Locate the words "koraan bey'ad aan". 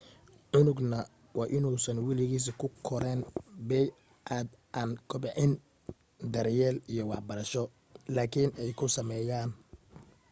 2.87-4.89